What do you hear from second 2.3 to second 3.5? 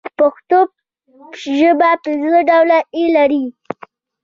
ډوله ي لري.